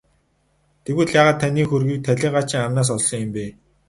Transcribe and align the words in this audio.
Тэгвэл 0.83 1.09
яагаад 1.19 1.37
таны 1.41 1.61
хөрөгийг 1.69 2.01
талийгаачийн 2.07 2.65
амнаас 2.65 2.89
олсон 2.95 3.19
юм 3.25 3.31
бэ? 3.35 3.43